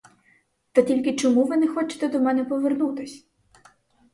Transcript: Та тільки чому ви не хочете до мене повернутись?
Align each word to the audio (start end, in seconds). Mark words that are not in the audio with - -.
Та 0.71 0.81
тільки 0.81 1.15
чому 1.15 1.43
ви 1.43 1.57
не 1.57 1.67
хочете 1.67 2.07
до 2.09 2.19
мене 2.19 2.45
повернутись? 2.45 3.27